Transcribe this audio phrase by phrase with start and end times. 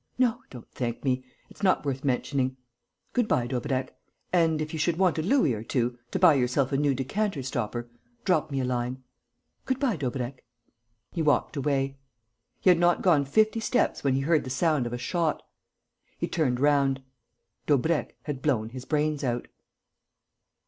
[0.17, 2.57] No, don't thank me: it's not worth mentioning.
[3.13, 3.93] Good bye, Daubrecq.
[4.33, 7.43] And, if you should want a louis or two, to buy yourself a new decanter
[7.43, 7.87] stopper,
[8.25, 9.03] drop me a line.
[9.65, 10.43] Good bye, Daubrecq."
[11.11, 11.99] He walked away.
[12.61, 15.43] He had not gone fifty steps when he heard the sound of a shot.
[16.17, 17.03] He turned round.
[17.67, 19.49] Daubrecq had blown his brains out.